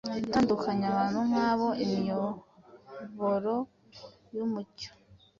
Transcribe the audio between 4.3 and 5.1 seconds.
y’umucyo,